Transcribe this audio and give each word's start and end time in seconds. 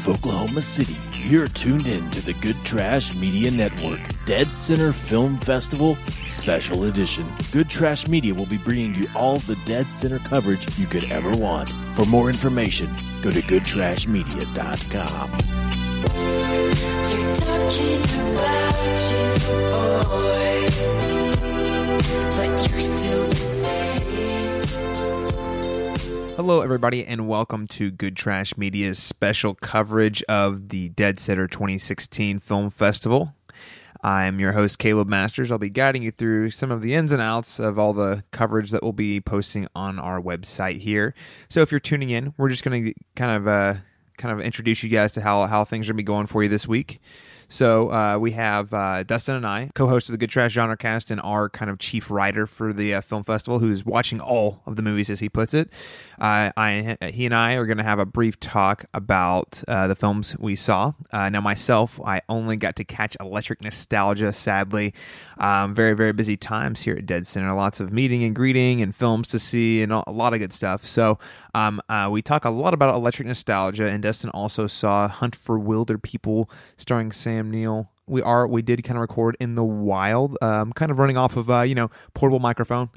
of 0.00 0.08
Oklahoma 0.16 0.62
City, 0.62 0.96
you're 1.12 1.48
tuned 1.48 1.86
in 1.86 2.10
to 2.10 2.22
the 2.22 2.32
Good 2.32 2.56
Trash 2.64 3.14
Media 3.14 3.50
Network 3.50 4.00
Dead 4.24 4.54
Center 4.54 4.94
Film 4.94 5.38
Festival 5.40 5.98
Special 6.26 6.84
Edition. 6.84 7.30
Good 7.52 7.68
Trash 7.68 8.08
Media 8.08 8.34
will 8.34 8.46
be 8.46 8.56
bringing 8.56 8.94
you 8.94 9.08
all 9.14 9.38
the 9.40 9.56
Dead 9.66 9.90
Center 9.90 10.18
coverage 10.20 10.78
you 10.78 10.86
could 10.86 11.04
ever 11.10 11.30
want. 11.32 11.68
For 11.94 12.06
more 12.06 12.30
information, 12.30 12.94
go 13.20 13.30
to 13.30 13.40
goodtrashmedia.com. 13.40 15.30
They're 17.08 17.34
talking 17.34 18.02
about 18.32 19.00
you, 19.10 19.34
boy, 19.70 20.70
but 22.36 22.70
you're 22.70 22.80
still 22.80 23.26
the 23.28 23.36
same. 23.36 23.89
Hello, 26.42 26.62
everybody, 26.62 27.04
and 27.04 27.28
welcome 27.28 27.66
to 27.66 27.90
Good 27.90 28.16
Trash 28.16 28.56
Media's 28.56 28.98
special 28.98 29.54
coverage 29.54 30.22
of 30.22 30.70
the 30.70 30.88
Dead 30.88 31.20
Center 31.20 31.46
2016 31.46 32.38
Film 32.38 32.70
Festival. 32.70 33.34
I'm 34.02 34.40
your 34.40 34.52
host, 34.52 34.78
Caleb 34.78 35.06
Masters. 35.06 35.52
I'll 35.52 35.58
be 35.58 35.68
guiding 35.68 36.02
you 36.02 36.10
through 36.10 36.48
some 36.48 36.70
of 36.70 36.80
the 36.80 36.94
ins 36.94 37.12
and 37.12 37.20
outs 37.20 37.58
of 37.58 37.78
all 37.78 37.92
the 37.92 38.24
coverage 38.30 38.70
that 38.70 38.82
we'll 38.82 38.94
be 38.94 39.20
posting 39.20 39.68
on 39.74 39.98
our 39.98 40.18
website 40.18 40.78
here. 40.78 41.12
So, 41.50 41.60
if 41.60 41.70
you're 41.70 41.78
tuning 41.78 42.08
in, 42.08 42.32
we're 42.38 42.48
just 42.48 42.64
going 42.64 42.86
to 42.86 42.94
kind 43.16 43.32
of 43.32 43.46
uh, 43.46 43.74
kind 44.16 44.32
of 44.32 44.40
introduce 44.40 44.82
you 44.82 44.88
guys 44.88 45.12
to 45.12 45.20
how 45.20 45.42
how 45.42 45.66
things 45.66 45.90
are 45.90 45.92
going 45.92 45.98
to 45.98 46.02
be 46.04 46.04
going 46.04 46.26
for 46.26 46.42
you 46.42 46.48
this 46.48 46.66
week. 46.66 47.02
So 47.52 47.90
uh, 47.90 48.16
we 48.16 48.30
have 48.30 48.72
uh, 48.72 49.02
Dustin 49.02 49.34
and 49.34 49.44
I, 49.44 49.70
co-host 49.74 50.08
of 50.08 50.12
the 50.12 50.18
Good 50.18 50.30
Trash 50.30 50.52
Genre 50.52 50.76
Cast, 50.76 51.10
and 51.10 51.20
our 51.22 51.48
kind 51.48 51.68
of 51.68 51.80
chief 51.80 52.08
writer 52.08 52.46
for 52.46 52.72
the 52.72 52.94
uh, 52.94 53.00
film 53.00 53.24
festival, 53.24 53.58
who's 53.58 53.84
watching 53.84 54.20
all 54.20 54.62
of 54.66 54.76
the 54.76 54.82
movies 54.82 55.10
as 55.10 55.18
he 55.18 55.28
puts 55.28 55.52
it. 55.52 55.68
Uh, 56.20 56.52
I, 56.56 56.96
he 57.12 57.26
and 57.26 57.34
I 57.34 57.54
are 57.54 57.66
going 57.66 57.78
to 57.78 57.82
have 57.82 57.98
a 57.98 58.06
brief 58.06 58.38
talk 58.38 58.84
about 58.94 59.64
uh, 59.66 59.88
the 59.88 59.96
films 59.96 60.36
we 60.38 60.54
saw. 60.54 60.92
Uh, 61.10 61.28
now, 61.28 61.40
myself, 61.40 62.00
I 62.06 62.22
only 62.28 62.56
got 62.56 62.76
to 62.76 62.84
catch 62.84 63.16
Electric 63.20 63.62
Nostalgia. 63.62 64.32
Sadly, 64.32 64.94
um, 65.38 65.74
very 65.74 65.94
very 65.94 66.12
busy 66.12 66.36
times 66.36 66.82
here 66.82 66.94
at 66.94 67.04
Dead 67.04 67.26
Center. 67.26 67.52
Lots 67.52 67.80
of 67.80 67.92
meeting 67.92 68.22
and 68.22 68.34
greeting 68.34 68.80
and 68.80 68.94
films 68.94 69.26
to 69.28 69.40
see, 69.40 69.82
and 69.82 69.90
a 69.90 70.08
lot 70.08 70.34
of 70.34 70.38
good 70.38 70.52
stuff. 70.52 70.86
So 70.86 71.18
um, 71.54 71.80
we 72.10 72.22
talk 72.22 72.44
a 72.44 72.50
lot 72.50 72.74
about 72.74 72.94
Electric 72.94 73.26
Nostalgia, 73.26 73.88
and 73.88 74.04
Dustin 74.04 74.30
also 74.30 74.68
saw 74.68 75.08
Hunt 75.08 75.34
for 75.34 75.58
Wilder 75.58 75.98
People, 75.98 76.48
starring 76.76 77.10
Sam. 77.10 77.39
Neill. 77.48 77.90
We 78.06 78.22
are 78.22 78.48
we 78.48 78.60
did 78.60 78.82
kind 78.82 78.96
of 78.96 79.02
record 79.02 79.36
in 79.38 79.54
the 79.54 79.62
wild, 79.62 80.36
um, 80.42 80.72
kind 80.72 80.90
of 80.90 80.98
running 80.98 81.16
off 81.16 81.36
of 81.36 81.48
uh, 81.48 81.60
you 81.60 81.76
know 81.76 81.90
portable 82.14 82.40
microphone. 82.40 82.90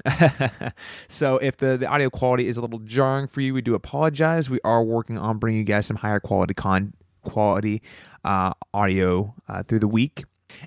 so 1.08 1.38
if 1.38 1.56
the 1.56 1.76
the 1.76 1.86
audio 1.86 2.10
quality 2.10 2.48
is 2.48 2.56
a 2.56 2.60
little 2.60 2.80
jarring 2.80 3.28
for 3.28 3.40
you, 3.40 3.54
we 3.54 3.62
do 3.62 3.74
apologize. 3.76 4.50
We 4.50 4.58
are 4.64 4.82
working 4.82 5.16
on 5.16 5.38
bringing 5.38 5.60
you 5.60 5.64
guys 5.64 5.86
some 5.86 5.96
higher 5.96 6.18
quality 6.18 6.54
con 6.54 6.94
quality 7.22 7.80
uh, 8.24 8.52
audio 8.72 9.34
uh, 9.48 9.62
through 9.62 9.80
the 9.80 9.88
week. 9.88 10.24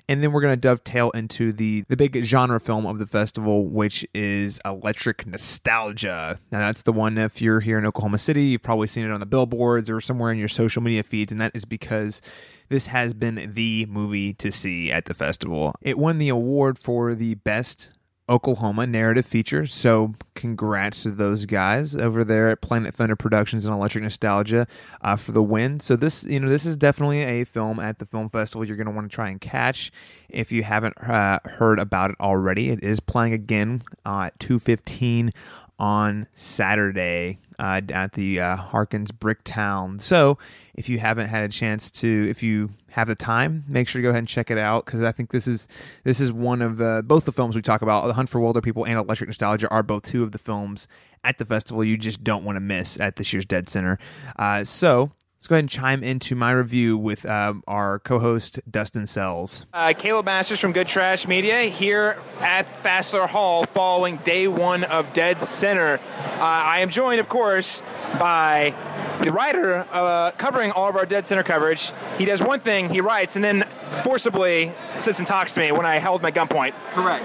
And 0.08 0.22
then 0.22 0.32
we're 0.32 0.42
going 0.42 0.52
to 0.52 0.60
dovetail 0.60 1.10
into 1.12 1.52
the 1.52 1.84
the 1.88 1.96
big 1.96 2.22
genre 2.22 2.60
film 2.60 2.86
of 2.86 2.98
the 2.98 3.06
festival, 3.06 3.66
which 3.68 4.06
is 4.14 4.60
Electric 4.64 5.26
Nostalgia. 5.26 6.38
Now 6.50 6.58
that's 6.58 6.82
the 6.82 6.92
one 6.92 7.16
if 7.16 7.40
you're 7.40 7.60
here 7.60 7.78
in 7.78 7.86
Oklahoma 7.86 8.18
City, 8.18 8.42
you've 8.44 8.62
probably 8.62 8.86
seen 8.86 9.06
it 9.06 9.10
on 9.10 9.20
the 9.20 9.26
billboards 9.26 9.88
or 9.88 10.00
somewhere 10.00 10.30
in 10.30 10.38
your 10.38 10.48
social 10.48 10.82
media 10.82 11.02
feeds, 11.02 11.32
and 11.32 11.40
that 11.40 11.52
is 11.54 11.64
because 11.64 12.20
this 12.68 12.88
has 12.88 13.14
been 13.14 13.52
the 13.54 13.86
movie 13.86 14.32
to 14.34 14.52
see 14.52 14.90
at 14.92 15.06
the 15.06 15.14
festival. 15.14 15.74
It 15.80 15.98
won 15.98 16.18
the 16.18 16.28
award 16.28 16.78
for 16.78 17.14
the 17.14 17.34
best 17.34 17.90
Oklahoma 18.28 18.86
narrative 18.86 19.24
feature. 19.24 19.66
So, 19.66 20.14
congrats 20.34 21.04
to 21.04 21.10
those 21.10 21.46
guys 21.46 21.96
over 21.96 22.24
there 22.24 22.50
at 22.50 22.60
Planet 22.60 22.94
Thunder 22.94 23.16
Productions 23.16 23.64
and 23.64 23.74
Electric 23.74 24.04
Nostalgia 24.04 24.66
uh, 25.00 25.16
for 25.16 25.32
the 25.32 25.42
win. 25.42 25.80
So, 25.80 25.96
this 25.96 26.24
you 26.24 26.38
know 26.38 26.48
this 26.48 26.66
is 26.66 26.76
definitely 26.76 27.22
a 27.22 27.44
film 27.44 27.80
at 27.80 27.98
the 27.98 28.06
film 28.06 28.28
festival 28.28 28.66
you're 28.66 28.76
going 28.76 28.86
to 28.86 28.92
want 28.92 29.10
to 29.10 29.14
try 29.14 29.28
and 29.30 29.40
catch 29.40 29.90
if 30.28 30.52
you 30.52 30.62
haven't 30.62 30.98
uh, 30.98 31.38
heard 31.44 31.78
about 31.78 32.10
it 32.10 32.16
already. 32.20 32.70
It 32.70 32.82
is 32.82 33.00
playing 33.00 33.32
again 33.32 33.82
uh, 34.04 34.24
at 34.26 34.38
2:15 34.38 35.30
on 35.78 36.26
Saturday 36.34 37.38
uh, 37.58 37.80
at 37.90 38.12
the 38.12 38.40
uh, 38.40 38.56
Harkins 38.56 39.10
Bricktown. 39.10 40.00
So 40.00 40.38
if 40.74 40.88
you 40.88 40.98
haven't 40.98 41.28
had 41.28 41.44
a 41.44 41.48
chance 41.48 41.90
to, 41.92 42.28
if 42.28 42.42
you 42.42 42.70
have 42.90 43.08
the 43.08 43.14
time, 43.14 43.64
make 43.68 43.88
sure 43.88 44.00
to 44.00 44.02
go 44.04 44.10
ahead 44.10 44.20
and 44.20 44.28
check 44.28 44.50
it 44.50 44.58
out 44.58 44.86
because 44.86 45.02
I 45.02 45.12
think 45.12 45.30
this 45.30 45.46
is 45.46 45.68
this 46.04 46.20
is 46.20 46.32
one 46.32 46.62
of 46.62 46.80
uh, 46.80 47.02
both 47.02 47.24
the 47.24 47.32
films 47.32 47.56
we 47.56 47.62
talk 47.62 47.82
about. 47.82 48.06
The 48.06 48.14
Hunt 48.14 48.28
for 48.28 48.40
Wilder 48.40 48.60
People 48.60 48.84
and 48.84 48.98
Electric 48.98 49.28
Nostalgia 49.28 49.68
are 49.68 49.82
both 49.82 50.04
two 50.04 50.22
of 50.22 50.32
the 50.32 50.38
films 50.38 50.88
at 51.24 51.38
the 51.38 51.44
festival 51.44 51.82
you 51.82 51.96
just 51.96 52.22
don't 52.22 52.44
want 52.44 52.56
to 52.56 52.60
miss 52.60 52.98
at 53.00 53.16
this 53.16 53.32
year's 53.32 53.44
Dead 53.44 53.68
Center. 53.68 53.98
Uh, 54.36 54.64
so 54.64 55.10
Let's 55.38 55.46
go 55.46 55.54
ahead 55.54 55.62
and 55.62 55.70
chime 55.70 56.02
into 56.02 56.34
my 56.34 56.50
review 56.50 56.98
with 56.98 57.24
um, 57.24 57.62
our 57.68 58.00
co-host 58.00 58.58
Dustin 58.68 59.06
Sells. 59.06 59.66
Uh, 59.72 59.94
Caleb 59.96 60.26
Masters 60.26 60.58
from 60.58 60.72
Good 60.72 60.88
Trash 60.88 61.28
Media 61.28 61.60
here 61.62 62.20
at 62.40 62.66
Fassler 62.82 63.28
Hall 63.28 63.64
following 63.64 64.16
day 64.16 64.48
one 64.48 64.82
of 64.82 65.12
Dead 65.12 65.40
Center. 65.40 66.00
Uh, 66.18 66.42
I 66.42 66.80
am 66.80 66.90
joined, 66.90 67.20
of 67.20 67.28
course, 67.28 67.84
by 68.18 68.74
the 69.22 69.30
writer 69.30 69.86
uh, 69.92 70.32
covering 70.32 70.72
all 70.72 70.88
of 70.88 70.96
our 70.96 71.06
Dead 71.06 71.24
Center 71.24 71.44
coverage. 71.44 71.92
He 72.18 72.24
does 72.24 72.42
one 72.42 72.58
thing, 72.58 72.88
he 72.88 73.00
writes, 73.00 73.36
and 73.36 73.44
then 73.44 73.62
forcibly 74.02 74.72
sits 74.98 75.20
and 75.20 75.28
talks 75.28 75.52
to 75.52 75.60
me 75.60 75.70
when 75.70 75.86
I 75.86 75.98
held 75.98 76.20
my 76.20 76.32
gunpoint. 76.32 76.72
Correct. 76.94 77.24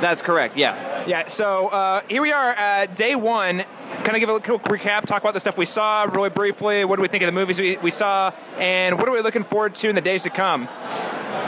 That's 0.00 0.20
correct, 0.20 0.56
yeah. 0.56 1.06
Yeah, 1.06 1.28
so 1.28 1.68
uh, 1.68 2.00
here 2.08 2.22
we 2.22 2.32
are 2.32 2.50
at 2.50 2.96
day 2.96 3.14
one 3.14 3.62
kind 4.04 4.10
of 4.10 4.20
give 4.20 4.28
a 4.28 4.40
quick 4.40 4.62
recap, 4.62 5.04
talk 5.06 5.22
about 5.22 5.34
the 5.34 5.40
stuff 5.40 5.58
we 5.58 5.64
saw 5.64 6.04
really 6.04 6.30
briefly. 6.30 6.84
What 6.84 6.96
do 6.96 7.02
we 7.02 7.08
think 7.08 7.22
of 7.22 7.26
the 7.26 7.32
movies 7.32 7.58
we, 7.58 7.76
we 7.78 7.90
saw, 7.90 8.32
and 8.58 8.98
what 8.98 9.08
are 9.08 9.12
we 9.12 9.20
looking 9.20 9.44
forward 9.44 9.74
to 9.76 9.88
in 9.88 9.94
the 9.94 10.00
days 10.00 10.22
to 10.24 10.30
come? 10.30 10.68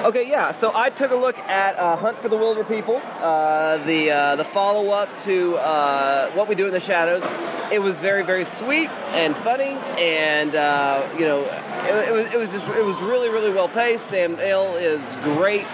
Okay, 0.05 0.29
yeah. 0.29 0.53
So 0.53 0.71
I 0.75 0.91
took 0.91 1.11
a 1.11 1.17
look 1.17 1.37
at 1.39 1.77
uh, 1.77 1.97
Hunt 1.97 2.17
for 2.19 2.29
the 2.29 2.37
Wilder 2.37 2.63
People, 2.63 3.01
uh, 3.21 3.79
the 3.85 4.11
uh, 4.11 4.37
the 4.37 4.45
follow 4.45 4.91
up 4.91 5.09
to 5.21 5.57
uh, 5.57 6.31
What 6.33 6.49
We 6.49 6.55
Do 6.55 6.67
in 6.67 6.73
the 6.73 6.81
Shadows. 6.81 7.25
It 7.73 7.83
was 7.83 7.99
very 7.99 8.25
very 8.25 8.45
sweet 8.45 8.89
and 9.11 9.37
funny, 9.37 9.77
and 9.99 10.55
uh, 10.55 11.07
you 11.19 11.25
know, 11.25 11.41
it, 11.41 12.09
it, 12.09 12.13
was 12.13 12.33
it 12.33 12.39
was 12.39 12.53
just 12.53 12.69
it 12.69 12.85
was 12.85 12.97
really 12.99 13.29
really 13.29 13.51
well 13.51 13.69
paced. 13.69 14.07
Sam 14.07 14.37
Neill 14.37 14.77
is 14.77 15.15
great, 15.25 15.67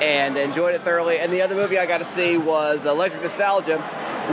and 0.00 0.38
enjoyed 0.38 0.74
it 0.74 0.82
thoroughly. 0.82 1.18
And 1.18 1.32
the 1.32 1.42
other 1.42 1.54
movie 1.54 1.78
I 1.78 1.86
got 1.86 1.98
to 1.98 2.04
see 2.04 2.38
was 2.38 2.86
Electric 2.86 3.22
Nostalgia, 3.22 3.76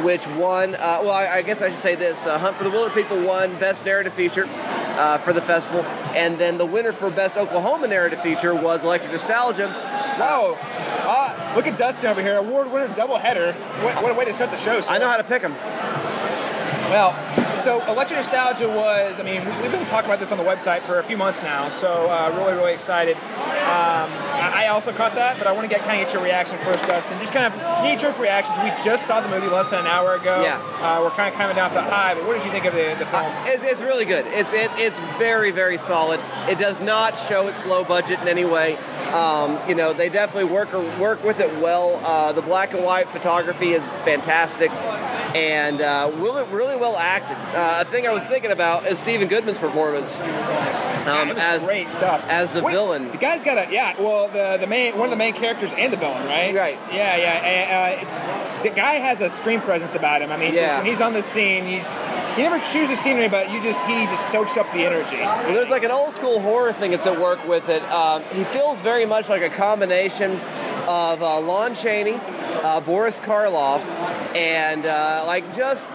which 0.03 0.27
won. 0.27 0.75
Uh, 0.75 0.99
well, 1.01 1.11
I, 1.11 1.27
I, 1.27 1.41
guess 1.41 1.61
I 1.61 1.69
should 1.69 1.77
say 1.77 1.95
this: 1.95 2.25
uh, 2.25 2.37
Hunt 2.37 2.57
for 2.57 2.63
the 2.63 2.69
Wilder 2.69 2.93
People 2.93 3.21
won 3.21 3.57
Best 3.59 3.85
Narrative 3.85 4.13
Feature 4.13 4.45
uh, 4.47 5.17
for 5.19 5.33
the 5.33 5.41
festival, 5.41 5.83
and 6.15 6.39
then 6.39 6.57
the 6.57 6.65
winner 6.65 6.91
for 6.91 7.09
Best 7.09 7.37
Oklahoma 7.37 7.87
Narrative 7.87 8.21
Feature 8.21 8.55
was 8.55 8.83
Electric 8.83 9.11
Nostalgia. 9.11 9.67
Wow! 10.19 10.57
Uh, 11.01 11.53
look 11.55 11.67
at 11.67 11.77
Dustin 11.77 12.09
over 12.09 12.21
here, 12.21 12.37
award 12.37 12.71
winner, 12.71 12.93
double 12.95 13.17
header. 13.17 13.53
What, 13.53 14.03
what, 14.03 14.11
a 14.11 14.15
way 14.15 14.25
to 14.25 14.33
start 14.33 14.51
the 14.51 14.57
show! 14.57 14.81
Sir. 14.81 14.91
I 14.91 14.97
know 14.97 15.09
how 15.09 15.17
to 15.17 15.23
pick 15.23 15.41
them. 15.41 15.53
Well, 16.89 17.13
so 17.63 17.83
Electric 17.91 18.17
Nostalgia 18.17 18.67
was, 18.69 19.19
I 19.19 19.23
mean, 19.23 19.43
we've 19.61 19.71
been 19.71 19.85
talking 19.87 20.09
about 20.09 20.19
this 20.19 20.31
on 20.31 20.37
the 20.37 20.43
website 20.43 20.79
for 20.79 20.99
a 20.99 21.03
few 21.03 21.17
months 21.17 21.43
now, 21.43 21.67
so 21.67 22.09
uh, 22.09 22.33
really, 22.37 22.53
really 22.53 22.73
excited. 22.73 23.17
Um, 23.67 24.09
I 24.57 24.69
also 24.69 24.91
caught 24.91 25.13
that, 25.13 25.37
but 25.37 25.45
I 25.45 25.51
want 25.51 25.69
to 25.69 25.73
get 25.73 25.85
kind 25.85 26.01
of 26.01 26.07
get 26.07 26.13
your 26.15 26.23
reaction 26.23 26.57
first, 26.65 26.83
Dustin. 26.87 27.19
Just 27.19 27.31
kind 27.31 27.45
of 27.45 27.83
knee-jerk 27.83 28.17
reactions. 28.17 28.57
We 28.63 28.71
just 28.83 29.05
saw 29.05 29.21
the 29.21 29.29
movie 29.29 29.45
less 29.45 29.69
than 29.69 29.81
an 29.81 29.85
hour 29.85 30.15
ago. 30.15 30.41
Yeah. 30.41 30.57
Uh, 30.81 31.03
we're 31.03 31.11
kind 31.11 31.31
of 31.31 31.35
coming 31.35 31.55
down 31.55 31.71
the 31.75 31.81
high, 31.81 32.15
but 32.15 32.25
what 32.25 32.33
did 32.33 32.43
you 32.43 32.51
think 32.51 32.65
of 32.65 32.73
the, 32.73 32.95
the 32.97 33.05
film? 33.05 33.25
Uh, 33.27 33.45
it's, 33.45 33.63
it's 33.63 33.81
really 33.81 34.03
good. 34.03 34.25
It's, 34.29 34.53
it's, 34.53 34.75
it's 34.79 34.99
very, 35.19 35.51
very 35.51 35.77
solid. 35.77 36.19
It 36.49 36.57
does 36.57 36.81
not 36.81 37.19
show 37.19 37.47
its 37.47 37.67
low 37.67 37.83
budget 37.83 38.19
in 38.21 38.27
any 38.27 38.45
way. 38.45 38.77
Um, 39.13 39.59
you 39.69 39.75
know, 39.75 39.93
they 39.93 40.09
definitely 40.09 40.51
work 40.51 40.73
work 40.99 41.23
with 41.23 41.39
it 41.39 41.61
well. 41.61 42.01
Uh, 42.03 42.33
the 42.33 42.41
black 42.41 42.73
and 42.73 42.83
white 42.83 43.07
photography 43.09 43.73
is 43.73 43.85
fantastic 44.03 44.71
and 45.37 45.81
uh, 45.81 46.11
really, 46.15 46.43
really 46.45 46.75
well 46.75 46.97
acted. 46.97 47.37
Uh, 47.55 47.83
a 47.87 47.91
thing 47.91 48.07
I 48.07 48.11
was 48.11 48.23
thinking 48.25 48.51
about 48.51 48.87
is 48.87 48.97
Stephen 48.97 49.27
Goodman's 49.27 49.59
performance 49.59 50.19
um, 50.19 51.31
as 51.37 51.63
great 51.65 51.91
stuff 51.91 52.23
as 52.27 52.51
the 52.51 52.63
Wait, 52.63 52.71
villain. 52.71 53.11
The 53.11 53.17
guy's 53.17 53.43
got 53.43 53.57
a 53.57 53.71
yeah. 53.71 53.99
Well, 54.01 54.29
the 54.29 54.57
the 54.59 54.67
main 54.67 54.97
one 54.97 55.05
of 55.05 55.11
the 55.11 55.17
main 55.17 55.33
characters 55.33 55.73
and 55.73 55.93
the 55.93 55.97
villain, 55.97 56.25
right? 56.25 56.55
Right. 56.55 56.77
Yeah, 56.91 57.15
yeah. 57.17 57.97
Uh, 57.97 58.01
it's 58.01 58.63
the 58.63 58.75
guy 58.75 58.93
has 58.93 59.21
a 59.21 59.29
screen 59.29 59.61
presence 59.61 59.93
about 59.93 60.21
him. 60.21 60.31
I 60.31 60.37
mean, 60.37 60.53
yeah. 60.53 60.77
when 60.77 60.87
he's 60.87 61.01
on 61.01 61.13
the 61.13 61.21
scene, 61.21 61.65
he's 61.65 61.87
he 62.35 62.41
never 62.41 62.59
chooses 62.71 62.99
scenery, 62.99 63.29
but 63.29 63.51
you 63.51 63.61
just 63.61 63.81
he 63.83 64.05
just 64.05 64.31
soaks 64.31 64.57
up 64.57 64.71
the 64.73 64.85
energy. 64.85 65.17
Well, 65.17 65.53
there's 65.53 65.69
like 65.69 65.83
an 65.83 65.91
old 65.91 66.13
school 66.13 66.39
horror 66.39 66.73
thing 66.73 66.91
that's 66.91 67.05
at 67.05 67.19
work 67.19 67.45
with 67.47 67.69
it. 67.69 67.83
Um, 67.91 68.23
he 68.31 68.43
feels 68.45 68.81
very 68.81 69.05
much 69.05 69.29
like 69.29 69.43
a 69.43 69.49
combination 69.49 70.39
of 70.87 71.21
uh, 71.21 71.39
Lon 71.41 71.75
Chaney, 71.75 72.13
uh, 72.63 72.79
Boris 72.81 73.19
Karloff, 73.19 73.81
and 74.35 74.85
uh, 74.85 75.23
like 75.27 75.53
just 75.55 75.91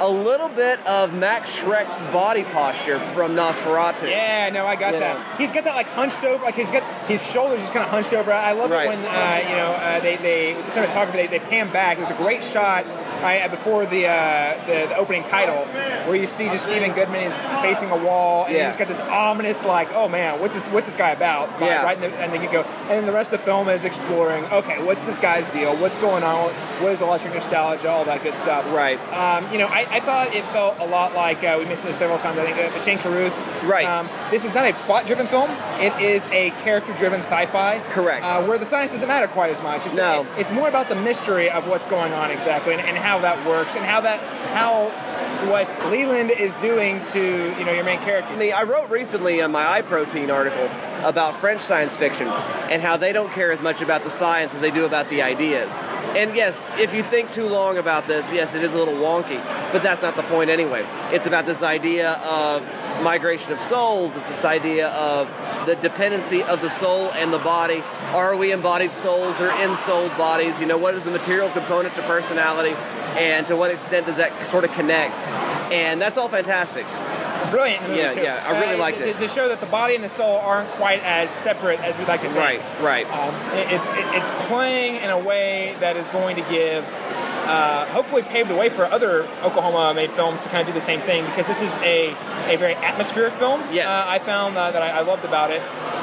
a 0.00 0.08
little 0.08 0.48
bit 0.48 0.84
of 0.86 1.12
Max 1.12 1.54
Schreck's 1.54 1.98
body 2.12 2.44
posture 2.44 2.98
from 3.12 3.32
Nosferatu. 3.34 4.08
Yeah, 4.08 4.48
no, 4.50 4.64
I 4.66 4.76
got 4.76 4.94
You 4.94 5.00
that. 5.00 5.18
know. 5.18 5.36
He's 5.36 5.52
got 5.52 5.64
that 5.64 5.74
like 5.74 5.88
hunched 5.88 6.24
over, 6.24 6.42
like 6.42 6.54
he's 6.54 6.70
got 6.70 6.82
his 7.10 7.26
shoulders 7.26 7.60
just 7.60 7.72
kind 7.72 7.84
of 7.84 7.90
hunched 7.90 8.12
over. 8.14 8.32
I 8.32 8.52
love 8.52 8.70
Right. 8.70 8.84
it 8.86 8.88
when 8.88 8.98
uh, 9.00 9.48
you 9.50 9.56
know 9.56 9.72
uh, 9.72 10.00
they 10.00 10.16
they 10.16 10.54
with 10.54 10.66
the 10.66 10.72
cinematography 10.72 11.12
they, 11.14 11.26
they 11.26 11.38
pan 11.40 11.72
back. 11.72 11.98
There's 11.98 12.10
a 12.10 12.14
great 12.14 12.42
shot 12.44 12.84
right 13.22 13.46
before 13.50 13.84
the, 13.84 14.06
uh, 14.06 14.66
the 14.66 14.86
the 14.88 14.96
opening 14.96 15.24
title 15.24 15.64
where 16.06 16.16
you 16.16 16.26
see 16.26 16.46
just 16.48 16.64
Stephen 16.64 16.92
Goodman 16.94 17.22
is 17.22 17.34
facing 17.62 17.90
a 17.90 17.96
wall 18.04 18.46
and 18.46 18.54
Yeah. 18.54 18.66
he's 18.68 18.76
got 18.76 18.88
this 18.88 19.00
ominous 19.00 19.64
like, 19.64 19.92
oh 19.92 20.08
man, 20.08 20.40
what's 20.40 20.54
this 20.54 20.66
what's 20.68 20.86
this 20.86 20.96
guy 20.96 21.10
about? 21.10 21.50
Right- 21.60 21.62
Yeah. 21.70 21.82
Right 21.84 21.96
in 22.02 22.10
the, 22.10 22.16
and 22.18 22.32
then 22.32 22.42
you 22.42 22.50
go, 22.50 22.62
and 22.62 22.90
then 22.90 23.06
the 23.06 23.12
rest 23.12 23.32
of 23.32 23.40
the 23.40 23.44
film 23.44 23.68
is 23.68 23.84
exploring. 23.84 24.44
Okay, 24.46 24.82
what's 24.82 25.04
this 25.04 25.18
guy's 25.18 25.46
deal? 25.48 25.76
What's 25.76 25.98
going 25.98 26.22
on? 26.24 26.50
What 26.82 26.92
is 26.92 27.00
electric 27.02 27.34
nostalgia? 27.34 27.90
All 27.90 28.04
that 28.04 28.22
good 28.22 28.34
stuff. 28.34 28.64
Right. 28.72 28.98
Um, 29.12 29.50
you 29.52 29.58
know, 29.58 29.66
I, 29.66 29.86
I 29.90 30.00
thought 30.00 30.34
it 30.34 30.44
felt 30.46 30.78
a 30.78 30.86
lot 30.86 31.14
like 31.14 31.42
uh, 31.44 31.56
we 31.58 31.64
mentioned 31.66 31.88
this 31.88 31.96
several 31.96 32.18
times. 32.18 32.38
I 32.38 32.44
think 32.52 32.56
uh, 32.74 32.78
Shane 32.80 32.98
Carruth. 32.98 33.34
Right. 33.64 33.84
Um, 33.86 34.08
this 34.30 34.44
is 34.44 34.54
not 34.54 34.64
a 34.64 34.72
plot-driven 34.86 35.26
film. 35.26 35.50
It 35.78 35.92
is 36.00 36.24
a 36.28 36.50
character-driven 37.00 37.20
sci-fi. 37.20 37.78
Correct. 37.92 38.24
Uh, 38.24 38.42
where 38.44 38.58
the 38.58 38.64
science 38.66 38.90
doesn't 38.92 39.08
matter 39.08 39.26
quite 39.26 39.50
as 39.52 39.62
much. 39.62 39.86
It's, 39.86 39.94
No. 39.96 40.22
it- 40.36 40.40
it's 40.42 40.50
more 40.52 40.68
about 40.68 40.88
the 40.88 40.94
mystery 40.94 41.50
of 41.50 41.66
what's 41.66 41.86
going 41.86 42.12
on 42.12 42.30
exactly, 42.30 42.74
and, 42.74 42.82
and 42.82 42.96
how 42.96 43.18
that 43.20 43.44
works, 43.46 43.74
and 43.74 43.84
how 43.84 44.00
that 44.02 44.20
how 44.52 44.90
what 45.48 45.68
Leland 45.90 46.30
is 46.30 46.54
doing 46.56 47.00
to 47.02 47.54
you 47.58 47.64
know 47.64 47.72
your 47.72 47.84
main 47.84 48.00
character. 48.00 48.32
I 48.34 48.36
mean, 48.36 48.52
I 48.52 48.64
wrote 48.64 48.90
recently 48.90 49.40
on 49.40 49.52
my 49.52 49.80
iProtein 49.80 50.30
article 50.32 50.68
about 51.04 51.36
French 51.40 51.60
science 51.62 51.96
fiction 51.96 52.28
and 52.28 52.82
how 52.82 52.96
they 52.96 53.12
don't 53.12 53.32
care 53.32 53.50
as 53.50 53.60
much 53.62 53.80
about 53.80 54.04
the 54.04 54.10
science 54.10 54.54
as 54.54 54.60
they 54.60 54.70
do 54.70 54.84
about 54.84 55.08
the 55.08 55.22
ideas. 55.22 55.72
And 56.14 56.34
yes, 56.34 56.70
if 56.78 56.92
you 56.92 57.02
think 57.04 57.32
too 57.32 57.46
long 57.46 57.78
about 57.78 58.06
this, 58.06 58.30
yes, 58.32 58.54
it 58.54 58.62
is 58.62 58.74
a 58.74 58.78
little 58.78 58.94
wonky, 58.94 59.40
but 59.72 59.82
that's 59.82 60.02
not 60.02 60.16
the 60.16 60.24
point 60.24 60.50
anyway. 60.50 60.84
It's 61.12 61.26
about 61.26 61.46
this 61.46 61.62
idea 61.62 62.14
of 62.24 62.62
migration 63.02 63.52
of 63.52 63.60
souls, 63.60 64.16
it's 64.16 64.28
this 64.28 64.44
idea 64.44 64.88
of 64.88 65.30
the 65.70 65.76
dependency 65.76 66.42
of 66.42 66.60
the 66.60 66.68
soul 66.68 67.12
and 67.12 67.32
the 67.32 67.38
body. 67.38 67.82
Are 68.12 68.34
we 68.34 68.50
embodied 68.50 68.92
souls 68.92 69.40
or 69.40 69.50
ensouled 69.50 70.16
bodies? 70.18 70.58
You 70.58 70.66
know, 70.66 70.76
what 70.78 70.94
is 70.94 71.04
the 71.04 71.12
material 71.12 71.48
component 71.50 71.94
to 71.94 72.02
personality? 72.02 72.74
And 73.16 73.46
to 73.46 73.54
what 73.56 73.70
extent 73.70 74.06
does 74.06 74.16
that 74.16 74.32
sort 74.48 74.64
of 74.64 74.72
connect? 74.72 75.14
And 75.72 76.00
that's 76.02 76.18
all 76.18 76.28
fantastic. 76.28 76.86
Brilliant. 77.50 77.82
in 77.84 77.90
the 77.90 77.96
movie, 77.96 78.02
Yeah, 78.02 78.12
too. 78.14 78.20
yeah, 78.22 78.44
I 78.46 78.60
really 78.60 78.74
Uh, 78.74 78.78
liked 78.78 78.98
to- 78.98 79.08
it. 79.08 79.18
To 79.18 79.26
show 79.28 79.48
that 79.48 79.60
the 79.60 79.66
body 79.66 79.94
and 79.94 80.04
the 80.04 80.08
soul 80.10 80.38
aren't 80.44 80.68
quite 80.72 81.02
as 81.04 81.30
separate 81.30 81.80
as 81.82 81.96
we'd 81.98 82.06
like 82.06 82.20
to 82.20 82.26
think. 82.28 82.38
Right, 82.38 82.60
right. 82.80 83.06
Um, 83.12 83.34
it- 83.56 83.72
it's 83.72 83.88
it, 83.88 84.04
it's 84.14 84.30
playing 84.46 84.96
in 84.96 85.10
a 85.10 85.18
way 85.18 85.74
that 85.80 85.96
is 85.96 86.06
going 86.10 86.36
to 86.36 86.42
give, 86.42 86.84
uh, 87.46 87.86
hopefully, 87.86 88.22
pave 88.22 88.48
the 88.48 88.54
way 88.54 88.68
for 88.68 88.84
other 88.84 89.26
Oklahoma-made 89.42 90.10
films 90.12 90.40
to 90.42 90.48
kind 90.48 90.60
of 90.66 90.72
do 90.74 90.78
the 90.78 90.84
same 90.84 91.00
thing 91.02 91.24
because 91.26 91.46
this 91.46 91.60
is 91.60 91.72
a 91.78 92.14
a 92.48 92.56
very 92.56 92.74
atmospheric 92.74 93.34
film. 93.34 93.62
Yes. 93.72 93.86
uh, 93.88 94.06
I 94.10 94.18
found 94.18 94.56
uh, 94.56 94.70
that 94.70 94.82
I, 94.82 94.90
I 94.98 95.00
loved 95.02 95.24
about 95.24 95.50
it. 95.50 95.60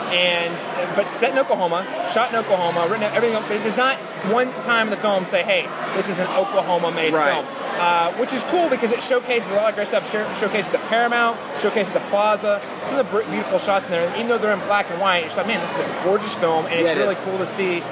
And 0.08 0.56
but 0.96 1.10
set 1.10 1.32
in 1.34 1.40
Oklahoma, 1.40 1.86
shot 2.14 2.30
in 2.30 2.36
Oklahoma, 2.38 2.88
written 2.90 3.04
everything, 3.04 3.42
but 3.42 3.52
it 3.52 3.64
does 3.64 3.76
not 3.76 3.98
one 4.32 4.52
time 4.64 4.88
in 4.88 4.92
the 4.92 4.98
film 4.98 5.26
say, 5.26 5.44
"Hey, 5.44 5.68
this 5.98 6.08
is 6.10 6.20
an 6.20 6.28
Oklahoma-made 6.28 7.14
Right. 7.14 7.34
film." 7.34 7.46
uh, 7.78 8.12
which 8.14 8.34
is 8.34 8.42
cool 8.44 8.70
because 8.70 8.92
it 8.92 9.04
showcases 9.04 9.52
a 9.52 9.56
lot 9.56 9.70
of 9.70 9.76
great 9.76 9.88
stuff. 9.88 10.10
Show- 10.12 10.34
Showcases 10.34 10.72
the 10.72 10.80
Paramount, 10.90 11.38
showcases 11.62 11.94
the 11.94 12.00
Plaza, 12.10 12.60
some 12.86 12.98
of 12.98 13.06
the 13.12 13.20
beautiful 13.30 13.60
shots 13.60 13.86
in 13.86 13.92
there. 13.92 14.08
And 14.08 14.16
even 14.16 14.30
though 14.30 14.40
they're 14.40 14.52
in 14.54 14.60
black 14.62 14.90
and 14.90 15.00
white, 15.00 15.26
just 15.26 15.38
like, 15.38 15.46
man, 15.46 15.60
this 15.62 15.70
is 15.72 15.78
a 15.86 16.04
gorgeous 16.04 16.34
film, 16.36 16.66
and 16.66 16.74
it's 16.80 16.88
Yeah, 16.90 16.96
it 16.96 17.00
really 17.00 17.14
is. 17.14 17.22
cool 17.22 17.38
to 17.38 17.46
see 17.46 17.84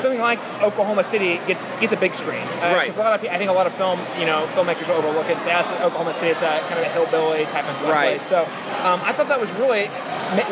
something 0.00 0.20
like 0.20 0.38
Oklahoma 0.62 1.04
City 1.04 1.40
get 1.46 1.58
get 1.80 1.90
the 1.90 1.96
big 1.96 2.14
screen. 2.14 2.42
Uh, 2.62 2.74
Right. 2.78 2.86
Because 2.86 2.98
a 2.98 3.02
lot 3.02 3.14
of 3.18 3.26
I 3.28 3.38
think 3.38 3.50
a 3.50 3.52
lot 3.52 3.66
of 3.66 3.74
film, 3.74 3.98
you 4.18 4.26
know, 4.26 4.46
filmmakers 4.54 4.88
will 4.88 4.96
overlook 4.96 5.26
it 5.28 5.34
and 5.36 5.42
say, 5.42 5.52
"Ah, 5.54 5.84
Oklahoma 5.84 6.14
City. 6.14 6.30
It's 6.32 6.42
a 6.42 6.58
kind 6.68 6.78
of 6.80 6.86
a 6.86 6.88
hillbilly 6.90 7.44
type 7.46 7.66
of 7.68 7.76
Right. 7.84 8.18
place." 8.18 8.22
So 8.22 8.42
um, 8.84 9.00
I 9.04 9.12
thought 9.12 9.28
that 9.28 9.40
was 9.40 9.50
really 9.52 9.86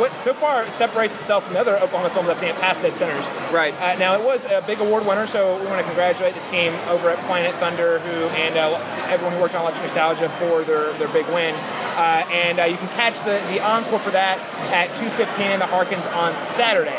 what 0.00 0.10
so 0.20 0.32
far 0.34 0.68
separates 0.70 1.14
itself 1.14 1.44
from 1.44 1.54
the 1.54 1.60
other 1.60 1.76
Oklahoma 1.76 2.10
films 2.10 2.28
I've 2.28 2.38
seen 2.38 2.48
at 2.48 2.56
past 2.60 2.80
Dead 2.82 2.92
Centers. 2.94 3.26
Right. 3.52 3.74
Uh, 3.80 3.96
now 3.98 4.14
it 4.18 4.24
was 4.24 4.44
a 4.46 4.62
big 4.66 4.80
award 4.80 5.06
winner, 5.06 5.26
so 5.26 5.58
we 5.60 5.66
want 5.66 5.78
to 5.78 5.84
congratulate 5.84 6.34
the 6.34 6.40
team 6.50 6.72
over 6.88 7.10
at 7.10 7.18
Planet 7.26 7.54
Thunder, 7.56 7.98
who 8.00 8.26
and 8.40 8.56
uh, 8.56 8.80
everyone 9.08 9.34
who 9.34 9.40
worked 9.40 9.54
on 9.54 9.62
Electric 9.62 9.84
Nostalgia 9.84 10.28
for 10.40 10.62
their, 10.64 10.92
their 10.94 11.08
big 11.08 11.26
win. 11.28 11.54
Uh, 11.96 12.24
and 12.32 12.58
uh, 12.60 12.64
you 12.64 12.76
can 12.76 12.88
catch 12.88 13.16
the, 13.24 13.40
the 13.52 13.60
encore 13.64 13.98
for 13.98 14.10
that 14.10 14.38
at 14.72 14.88
2:15 15.00 15.52
in 15.52 15.58
the 15.60 15.66
Harkins 15.66 16.04
on 16.08 16.36
Saturday. 16.56 16.96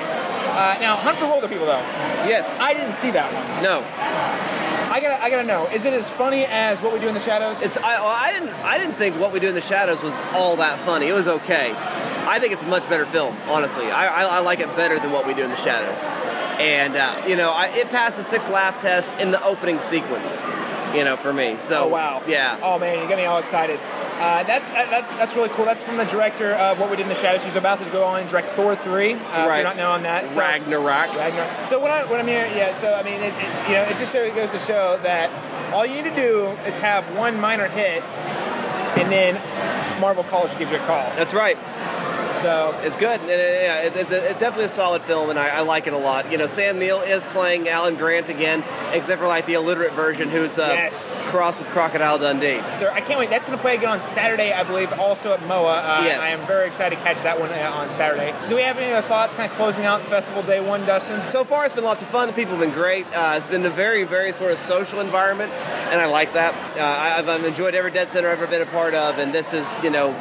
Uh, 0.48 0.78
now, 0.80 0.96
Hunt 0.96 1.18
for 1.18 1.26
Wilder 1.28 1.48
People, 1.48 1.66
though, 1.66 1.80
Yes. 2.28 2.58
I 2.60 2.74
didn't 2.74 2.96
see 2.96 3.12
that 3.12 3.32
one. 3.34 3.64
no. 3.64 3.84
I 4.90 5.02
gotta, 5.02 5.22
I 5.22 5.30
gotta 5.30 5.44
know, 5.46 5.68
is 5.68 5.86
it 5.86 5.94
as 5.94 6.10
funny 6.10 6.46
as 6.46 6.82
What 6.82 6.94
We 6.94 7.00
Do 7.00 7.08
in 7.10 7.14
the 7.14 7.20
Shadows? 7.20 7.62
It's 7.62 7.76
I, 7.78 8.00
well, 8.00 8.08
I 8.08 8.32
didn't 8.32 8.50
I 8.64 8.78
didn't 8.78 8.94
think 8.96 9.20
what 9.20 9.32
we 9.34 9.40
do 9.40 9.48
in 9.50 9.54
the 9.54 9.62
shadows 9.62 10.02
was 10.02 10.18
all 10.34 10.56
that 10.56 10.80
funny. 10.86 11.08
It 11.08 11.14
was 11.14 11.28
okay. 11.28 11.74
I 11.76 12.40
think 12.40 12.54
it's 12.54 12.64
a 12.64 12.68
much 12.68 12.88
better 12.90 13.06
film, 13.06 13.38
honestly. 13.48 13.86
I, 13.92 14.08
I, 14.24 14.38
I 14.38 14.40
like 14.40 14.60
it 14.62 14.74
better 14.78 14.98
than 15.00 15.12
what 15.12 15.28
we 15.28 15.34
do 15.34 15.44
in 15.44 15.52
the 15.52 15.58
shadows. 15.58 16.00
And 16.60 16.96
uh, 16.96 17.22
you 17.28 17.36
know, 17.36 17.52
I, 17.52 17.68
it 17.68 17.90
passed 17.90 18.16
the 18.18 18.24
sixth 18.24 18.50
laugh 18.50 18.82
test 18.82 19.12
in 19.20 19.30
the 19.32 19.44
opening 19.44 19.82
sequence. 19.82 20.42
You 20.96 21.04
know, 21.04 21.18
for 21.18 21.34
me. 21.34 21.58
So 21.60 21.84
Oh 21.84 21.88
wow! 21.88 22.24
yeah. 22.26 22.58
Oh 22.64 22.80
man, 22.80 23.04
you 23.04 23.10
got 23.10 23.18
me 23.18 23.26
all 23.26 23.40
excited. 23.40 23.80
Uh, 24.20 24.42
that's 24.44 24.68
uh, 24.72 24.74
that's 24.90 25.14
that's 25.14 25.36
really 25.36 25.50
cool. 25.50 25.64
That's 25.66 25.84
from 25.84 25.98
the 25.98 26.06
director 26.06 26.54
of 26.54 26.80
What 26.80 26.90
We 26.90 26.96
Did 26.98 27.04
in 27.04 27.10
the 27.10 27.16
Shadows. 27.16 27.44
He's 27.44 27.56
about 27.56 27.80
to 27.84 27.90
go 27.92 28.04
on 28.04 28.22
and 28.22 28.30
direct 28.30 28.50
Thor 28.52 28.76
three. 28.76 29.14
Uh, 29.14 29.18
If 29.18 29.48
Right. 29.48 29.56
you're 29.58 29.64
not 29.64 29.78
know 29.78 29.92
on 29.92 30.02
that, 30.04 30.28
so- 30.28 30.40
Ragnarok. 30.40 31.14
Ragnarok. 31.16 31.66
So 31.68 31.78
what, 31.80 31.92
I, 31.92 32.04
what 32.06 32.20
I'm 32.20 32.28
hearing, 32.28 32.52
yeah. 32.58 32.74
So 32.80 32.94
I 32.96 33.04
mean, 33.04 33.22
it, 33.22 33.34
it, 33.36 33.68
you 33.70 33.76
know, 33.76 33.84
it 33.84 33.96
just 33.98 34.12
show, 34.12 34.24
it 34.24 34.34
goes 34.36 34.50
to 34.52 34.60
show 34.60 35.00
that 35.04 35.30
all 35.72 35.86
you 35.86 36.02
need 36.02 36.10
to 36.10 36.16
do 36.16 36.48
is 36.66 36.80
have 36.80 37.04
one 37.16 37.40
minor 37.40 37.68
hit, 37.68 38.02
and 38.98 39.12
then 39.12 39.40
Marvel 40.02 40.24
calls 40.24 40.52
you, 40.54 40.58
gives 40.60 40.72
you 40.72 40.78
a 40.78 40.86
call. 40.88 41.04
That's 41.16 41.34
right. 41.36 41.58
So 42.42 42.80
It's 42.84 42.96
good. 42.96 43.20
And, 43.22 43.30
uh, 43.30 43.34
yeah, 43.34 43.82
it's, 43.82 43.96
it's, 43.96 44.12
a, 44.12 44.30
it's 44.32 44.40
definitely 44.40 44.66
a 44.66 44.70
solid 44.70 45.02
film, 45.04 45.30
and 45.30 45.40
I, 45.40 45.50
I 45.58 45.60
like 45.62 45.88
it 45.88 45.94
a 45.94 45.98
lot. 45.98 46.32
You 46.32 46.38
know, 46.38 46.48
Sam 46.48 46.78
Neill 46.80 47.02
is 47.02 47.24
playing 47.24 47.68
Alan 47.68 47.96
Grant 47.96 48.30
again, 48.30 48.64
except 48.94 49.20
for 49.20 49.28
like 49.28 49.46
the 49.46 49.54
illiterate 49.54 49.94
version, 49.94 50.30
who's 50.30 50.58
uh, 50.60 50.72
Yes. 50.74 51.24
crossed 51.28 51.58
with 51.60 51.68
Crocodile 51.70 52.20
Dundee. 52.20 52.62
Sir, 52.72 52.92
I 52.94 53.02
can't 53.02 53.20
wait. 53.20 53.30
That's 53.30 53.48
going 53.48 53.58
to 53.58 53.62
play 53.62 53.76
again 53.76 53.90
on 53.90 54.02
Saturday, 54.02 54.54
I 54.54 54.64
believe, 54.64 54.92
also 54.94 55.34
at 55.34 55.46
MOA. 55.48 55.68
Uh, 55.68 56.02
Yes. 56.04 56.24
I 56.24 56.30
am 56.30 56.46
very 56.48 56.68
excited 56.68 56.96
to 56.98 57.02
catch 57.04 57.22
that 57.24 57.40
one 57.40 57.50
uh, 57.50 57.72
on 57.74 57.90
Saturday. 57.90 58.34
Do 58.50 58.56
we 58.56 58.62
have 58.62 58.78
any 58.78 58.94
other 58.94 59.06
thoughts 59.08 59.34
kind 59.36 59.50
of 59.52 59.58
closing 59.58 59.86
out 59.86 60.02
festival 60.04 60.44
day 60.44 60.60
one, 60.66 60.86
Dustin? 60.86 61.20
So 61.32 61.44
far, 61.44 61.66
it's 61.66 61.76
been 61.76 61.84
lots 61.84 62.04
of 62.04 62.10
fun. 62.10 62.28
The 62.28 62.34
people 62.34 62.52
have 62.56 62.62
been 62.62 62.72
great. 62.72 63.06
Uh, 63.14 63.34
it's 63.38 63.46
been 63.46 63.66
a 63.66 63.70
very, 63.70 64.04
very 64.04 64.32
sort 64.32 64.52
of 64.52 64.60
social 64.60 65.00
environment, 65.02 65.52
and 65.92 66.00
I 66.00 66.06
like 66.06 66.34
that. 66.34 66.54
Uh, 66.78 66.82
I, 66.82 67.18
I've, 67.18 67.28
I've 67.28 67.44
enjoyed 67.46 67.74
every 67.76 67.92
Dead 67.92 68.10
Center 68.12 68.30
I've 68.30 68.38
ever 68.42 68.48
been 68.48 68.62
a 68.62 68.66
part 68.72 68.94
of, 68.94 69.18
and 69.18 69.34
this 69.34 69.54
is, 69.54 69.68
you 69.84 69.90
know, 69.90 70.12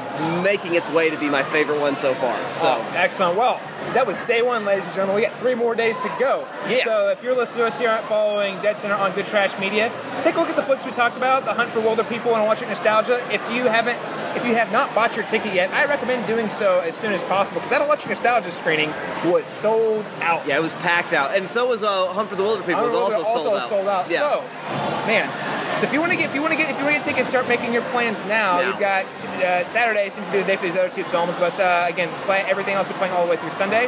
making 0.42 0.74
its 0.74 0.88
way 0.90 1.10
to 1.10 1.18
be 1.18 1.28
my 1.28 1.42
favorite 1.42 1.78
one 1.80 1.94
so 1.96 2.05
far. 2.14 2.36
So, 2.54 2.68
Oh, 2.78 2.92
excellent. 2.94 3.36
Well, 3.36 3.60
that 3.94 4.06
was 4.06 4.18
day 4.26 4.42
one, 4.42 4.64
ladies 4.64 4.84
and 4.86 4.94
gentlemen. 4.94 5.16
We 5.16 5.22
got 5.28 5.38
three 5.38 5.54
more 5.54 5.74
days 5.74 6.00
to 6.02 6.08
go. 6.18 6.46
Yeah. 6.68 6.84
So 6.84 7.08
if 7.08 7.22
you're 7.22 7.34
listening 7.36 7.62
to 7.62 7.66
us 7.66 7.78
here 7.78 7.96
following 8.08 8.60
Dead 8.62 8.78
Center 8.78 8.94
on 8.94 9.12
Good 9.12 9.26
Trash 9.26 9.58
Media, 9.58 9.90
take 10.22 10.34
a 10.36 10.40
look 10.40 10.48
at 10.48 10.56
the 10.56 10.62
flicks 10.62 10.84
we 10.84 10.92
talked 10.92 11.16
about, 11.16 11.44
The 11.44 11.54
Hunt 11.54 11.70
for 11.70 11.80
Wilder 11.80 12.04
People 12.04 12.34
and 12.34 12.44
Electric 12.44 12.68
Nostalgia. 12.68 13.24
If 13.32 13.48
you 13.50 13.64
haven't, 13.64 13.98
if 14.36 14.44
you 14.46 14.54
have 14.54 14.70
not 14.72 14.94
bought 14.94 15.14
your 15.16 15.24
ticket 15.26 15.54
yet, 15.54 15.70
I 15.70 15.84
recommend 15.86 16.26
doing 16.26 16.50
so 16.50 16.80
as 16.80 16.94
soon 16.96 17.12
as 17.12 17.22
possible 17.24 17.56
because 17.60 17.70
that 17.70 17.80
Electric 17.82 18.10
Nostalgia 18.10 18.50
screening 18.52 18.90
was 19.24 19.46
sold 19.46 20.04
out. 20.20 20.46
yeah, 20.46 20.56
it 20.58 20.62
was 20.62 20.74
packed 20.74 21.12
out, 21.12 21.34
and 21.36 21.48
so 21.48 21.66
was 21.68 21.82
uh, 21.82 22.06
Hunt 22.08 22.28
for 22.28 22.36
the 22.36 22.42
Wilder 22.42 22.62
People. 22.62 22.80
I 22.80 22.82
was 22.84 22.92
don't 22.92 23.02
also, 23.14 23.24
sold 23.42 23.56
out. 23.56 23.68
sold 23.68 23.88
out. 23.88 24.10
Yeah. 24.10 24.20
So, 24.20 25.06
man. 25.06 25.55
So 25.76 25.86
if 25.86 25.92
you 25.92 26.00
want 26.00 26.12
to 26.12 26.16
get, 26.16 26.30
if 26.30 26.34
you 26.34 26.40
want 26.40 26.52
to 26.52 26.56
get, 26.56 26.70
if 26.70 26.78
you 26.78 26.84
want 26.84 26.96
to 26.96 27.00
get 27.00 27.04
tickets, 27.04 27.28
start 27.28 27.46
making 27.48 27.72
your 27.72 27.82
plans 27.92 28.18
now. 28.26 28.60
Now. 28.60 28.68
You've 28.68 28.80
got 28.80 29.04
uh, 29.04 29.64
Saturday 29.66 30.08
seems 30.08 30.26
to 30.26 30.32
be 30.32 30.38
the 30.38 30.44
day 30.44 30.56
for 30.56 30.66
these 30.66 30.76
other 30.76 30.88
two 30.88 31.04
films, 31.04 31.36
but 31.38 31.58
uh, 31.60 31.84
again, 31.86 32.08
play, 32.24 32.40
everything 32.46 32.74
else 32.74 32.88
we're 32.88 32.96
playing 32.96 33.12
all 33.12 33.24
the 33.26 33.30
way 33.30 33.36
through 33.36 33.50
Sunday. 33.50 33.86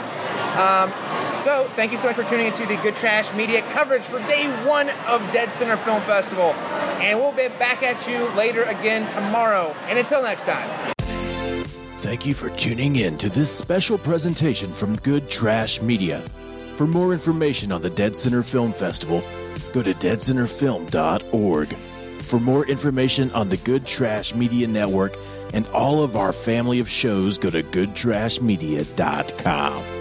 Um, 0.58 0.92
so 1.44 1.66
thank 1.76 1.92
you 1.92 1.96
so 1.96 2.08
much 2.08 2.16
for 2.16 2.24
tuning 2.24 2.46
into 2.46 2.66
the 2.66 2.76
Good 2.76 2.94
Trash 2.96 3.32
Media 3.34 3.62
coverage 3.72 4.02
for 4.02 4.18
day 4.26 4.48
one 4.66 4.90
of 5.06 5.20
Dead 5.32 5.50
Center 5.52 5.78
Film 5.78 6.02
Festival, 6.02 6.52
and 7.00 7.18
we'll 7.18 7.32
be 7.32 7.48
back 7.58 7.82
at 7.82 8.06
you 8.06 8.28
later 8.36 8.64
again 8.64 9.08
tomorrow. 9.10 9.74
And 9.86 9.98
until 9.98 10.22
next 10.22 10.42
time. 10.42 10.68
Thank 11.98 12.26
you 12.26 12.34
for 12.34 12.50
tuning 12.50 12.96
in 12.96 13.16
to 13.18 13.28
this 13.28 13.50
special 13.50 13.98
presentation 13.98 14.72
from 14.72 14.96
Good 14.96 15.28
Trash 15.30 15.80
Media. 15.80 16.22
For 16.78 16.86
more 16.86 17.12
information 17.12 17.72
on 17.72 17.82
the 17.82 17.90
Dead 17.90 18.16
Center 18.16 18.44
Film 18.44 18.72
Festival, 18.72 19.24
go 19.72 19.82
to 19.82 19.92
deadcenterfilm.org. 19.94 21.68
For 22.22 22.38
more 22.38 22.64
information 22.68 23.32
on 23.32 23.48
the 23.48 23.56
Good 23.56 23.84
Trash 23.84 24.32
Media 24.36 24.68
Network 24.68 25.16
and 25.52 25.66
all 25.72 26.04
of 26.04 26.16
our 26.16 26.32
family 26.32 26.78
of 26.78 26.88
shows, 26.88 27.36
go 27.36 27.50
to 27.50 27.64
goodtrashmedia.com. 27.64 29.97